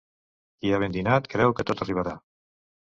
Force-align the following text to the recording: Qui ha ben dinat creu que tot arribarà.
Qui 0.59 0.71
ha 0.71 0.79
ben 0.85 0.95
dinat 0.97 1.31
creu 1.35 1.55
que 1.61 1.69
tot 1.71 1.87
arribarà. 1.89 2.19